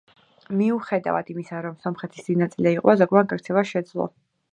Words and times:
მიუხედავად 0.59 1.29
იმისა, 1.33 1.59
რომ 1.65 1.75
სომხების 1.83 2.25
დიდი 2.29 2.37
ნაწილი 2.43 2.67
დაიღუპა, 2.69 2.97
ზოგმა 3.03 3.23
გაქცევა 3.35 3.65
შეძლო. 3.73 4.09